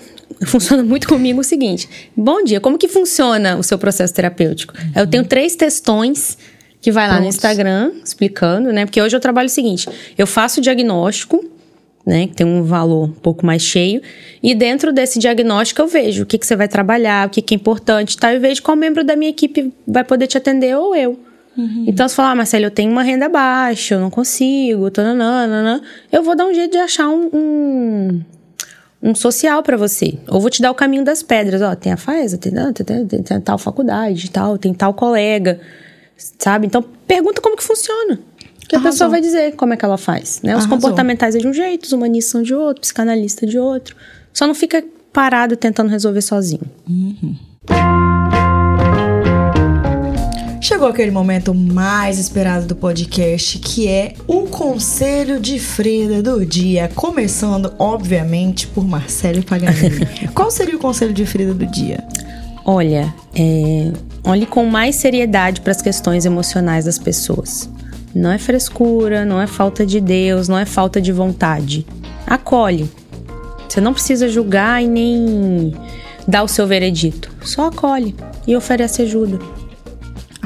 [0.47, 1.89] funciona muito comigo o seguinte.
[2.17, 4.75] Bom dia, como que funciona o seu processo terapêutico?
[4.95, 6.37] Eu tenho três textões
[6.81, 7.27] que vai lá no.
[7.27, 8.85] Instagram explicando, né?
[8.85, 11.45] Porque hoje eu trabalho o seguinte: eu faço o diagnóstico,
[12.05, 12.27] né?
[12.27, 14.03] Que tem um valor um pouco mais cheio,
[14.43, 17.55] e dentro desse diagnóstico eu vejo o que, que você vai trabalhar, o que, que
[17.55, 18.35] é importante, tá?
[18.35, 21.19] Eu vejo qual membro da minha equipe vai poder te atender ou eu.
[21.57, 21.85] Uhum.
[21.87, 26.23] Então, se falar, ah, Marcelo, eu tenho uma renda baixa, eu não consigo, tananana, eu
[26.23, 28.21] vou dar um jeito de achar um, um,
[29.03, 30.19] um social para você.
[30.29, 31.61] Ou vou te dar o caminho das pedras.
[31.61, 35.61] Ó, tem a FAESA, tem, tem, tem, tem tal faculdade, tal, tem tal colega,
[36.39, 36.67] sabe?
[36.67, 38.19] Então, pergunta como que funciona.
[38.69, 40.53] Que a pessoa vai dizer como é que ela faz, né?
[40.53, 40.79] Os Arrasou.
[40.79, 43.95] comportamentais é de um jeito, os humanistas são de outro, psicanalista de outro.
[44.33, 46.63] Só não fica parado tentando resolver sozinho.
[46.89, 47.37] Uhum.
[50.63, 56.89] Chegou aquele momento mais esperado do podcast, que é o conselho de Frida do dia,
[56.95, 60.07] começando, obviamente, por Marcelo Paganini.
[60.33, 62.07] Qual seria o conselho de Frida do dia?
[62.65, 63.91] Olha, é,
[64.23, 67.69] olhe com mais seriedade para as questões emocionais das pessoas.
[68.15, 71.85] Não é frescura, não é falta de Deus, não é falta de vontade.
[72.25, 72.89] Acolhe.
[73.69, 75.75] Você não precisa julgar e nem
[76.29, 77.33] dar o seu veredito.
[77.43, 78.15] Só acolhe
[78.47, 79.41] e oferece ajuda.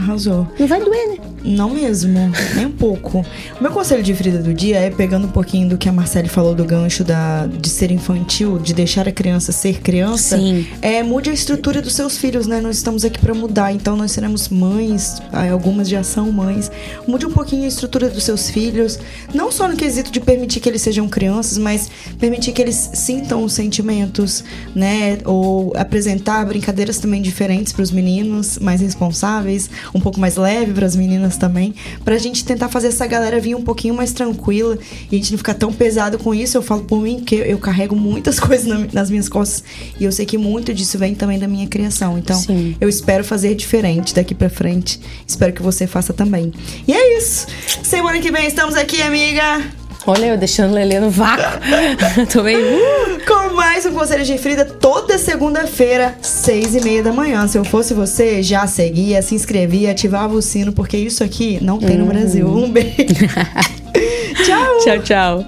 [0.06, 0.46] Arrasou.
[0.56, 1.18] Não vai doer?
[1.46, 3.24] Não mesmo, nem um pouco.
[3.59, 6.28] O meu conselho de Frida do dia é pegando um pouquinho do que a Marcele
[6.28, 10.37] falou do gancho da, de ser infantil, de deixar a criança ser criança.
[10.37, 10.66] Sim.
[10.82, 12.61] É, mude a estrutura dos seus filhos, né?
[12.61, 16.70] Nós estamos aqui para mudar, então nós seremos mães, algumas já são mães.
[17.06, 18.98] Mude um pouquinho a estrutura dos seus filhos,
[19.32, 23.44] não só no quesito de permitir que eles sejam crianças, mas permitir que eles sintam
[23.44, 24.42] os sentimentos,
[24.74, 25.18] né?
[25.24, 30.87] Ou apresentar brincadeiras também diferentes para os meninos, mais responsáveis um pouco mais leve para
[30.87, 34.79] as meninas também, pra gente tentar fazer essa galera vir um pouquinho mais tranquila
[35.11, 36.57] e a gente não ficar tão pesado com isso.
[36.57, 39.64] Eu falo por mim que eu carrego muitas coisas nas minhas costas
[39.99, 42.18] e eu sei que muito disso vem também da minha criação.
[42.18, 42.77] Então, Sim.
[42.81, 45.01] eu espero fazer diferente daqui para frente.
[45.27, 46.53] Espero que você faça também.
[46.87, 47.46] E é isso.
[47.83, 49.86] Semana que vem estamos aqui, amiga.
[50.08, 51.58] Olha, eu deixando o Lelê no vácuo.
[52.32, 52.56] Tô bem.
[52.56, 53.26] Uh!
[53.26, 57.48] Com mais um Conselho de Frida toda segunda-feira, seis e meia da manhã.
[57.48, 61.78] Se eu fosse você, já seguia, se inscrevia, ativava o sino, porque isso aqui não
[61.78, 62.46] tem no Brasil.
[62.46, 62.94] Um beijo.
[64.46, 64.78] tchau.
[64.84, 65.44] Tchau, tchau.